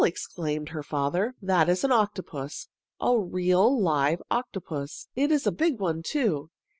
exclaimed 0.03 0.69
her 0.69 0.81
father. 0.81 1.35
"That 1.43 1.69
is 1.69 1.83
an 1.83 1.91
octopus. 1.91 2.67
A 2.99 3.15
real, 3.19 3.79
live 3.79 4.19
octopus! 4.31 5.07
It 5.15 5.31
is 5.31 5.45
a 5.45 5.51
big 5.51 5.77
one, 5.79 6.01
too. 6.01 6.49